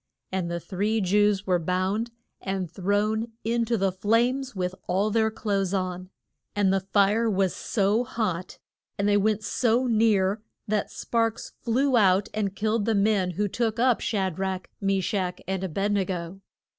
And 0.31 0.49
the 0.49 0.59
three 0.59 0.99
Jews 0.99 1.45
were 1.45 1.59
bound 1.59 2.09
and 2.41 2.71
thrown 2.71 3.33
in 3.43 3.65
to 3.65 3.77
the 3.77 3.91
flames 3.91 4.55
with 4.55 4.73
all 4.87 5.11
their 5.11 5.29
clothes 5.29 5.75
on. 5.75 6.09
And 6.55 6.73
the 6.73 6.79
fire 6.79 7.29
was 7.29 7.55
so 7.55 8.03
hot 8.03 8.57
and 8.97 9.07
they 9.07 9.15
went 9.15 9.43
so 9.43 9.85
near 9.85 10.41
that 10.67 10.89
sparks 10.89 11.51
flew 11.61 11.97
out 11.97 12.29
and 12.33 12.55
killed 12.55 12.85
the 12.85 12.95
men 12.95 13.29
who 13.37 13.47
took 13.47 13.77
up 13.77 13.99
Sha 13.99 14.31
drach, 14.31 14.65
Me 14.81 15.03
shach 15.03 15.39
and 15.47 15.63
A 15.63 15.69
bed 15.69 15.91
ne 15.91 16.03
go. 16.03 16.41